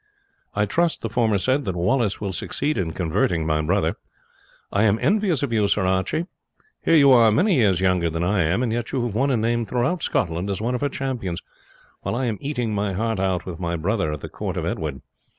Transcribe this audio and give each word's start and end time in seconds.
"I 0.55 0.65
trust," 0.65 1.01
the 1.01 1.11
former 1.11 1.37
said, 1.37 1.63
"that 1.65 1.75
Wallace 1.75 2.19
will 2.19 2.33
succeed 2.33 2.75
in 2.75 2.91
converting 2.91 3.45
my 3.45 3.61
brother. 3.61 3.97
I 4.73 4.85
am 4.85 4.97
envious 4.99 5.43
of 5.43 5.53
you, 5.53 5.67
Sir 5.67 5.85
Archie. 5.85 6.25
Here 6.83 6.95
are 6.95 7.27
you, 7.27 7.31
many 7.31 7.53
years 7.57 7.79
younger 7.81 8.09
than 8.09 8.23
I 8.23 8.41
am, 8.41 8.63
and 8.63 8.73
yet 8.73 8.91
you 8.91 9.05
have 9.05 9.13
won 9.13 9.29
a 9.29 9.37
name 9.37 9.63
throughout 9.63 10.01
Scotland 10.01 10.49
as 10.49 10.59
one 10.59 10.73
of 10.73 10.81
her 10.81 10.89
champions; 10.89 11.39
while 12.01 12.15
I 12.15 12.25
am 12.25 12.39
eating 12.41 12.73
my 12.73 12.93
heart 12.93 13.19
out, 13.19 13.45
with 13.45 13.59
my 13.59 13.75
brother, 13.75 14.11
at 14.11 14.21
the 14.21 14.27
court 14.29 14.57
of 14.57 14.65
Edward." 14.65 15.01